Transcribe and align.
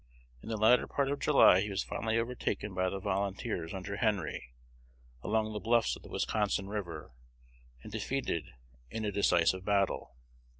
In 0.41 0.49
the 0.49 0.57
latter 0.57 0.87
part 0.87 1.11
of 1.11 1.19
July 1.19 1.61
he 1.61 1.69
was 1.69 1.83
finally 1.83 2.17
overtaken 2.17 2.73
by 2.73 2.89
the 2.89 2.97
volunteers 2.99 3.71
under 3.71 3.97
Henry, 3.97 4.51
along 5.21 5.53
the 5.53 5.59
bluffs 5.59 5.95
of 5.95 6.01
the 6.01 6.09
Wisconsin 6.09 6.67
River, 6.67 7.11
and 7.83 7.91
defeated 7.91 8.47
in 8.89 9.05
a 9.05 9.11
decisive 9.11 9.63
battle. 9.63 10.15